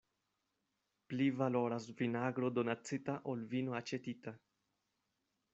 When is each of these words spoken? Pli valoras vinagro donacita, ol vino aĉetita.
Pli 1.11 1.27
valoras 1.41 1.85
vinagro 2.01 2.51
donacita, 2.57 3.19
ol 3.35 3.47
vino 3.55 3.79
aĉetita. 3.85 4.35